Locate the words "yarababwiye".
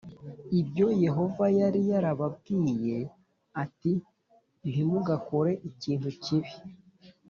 1.91-2.97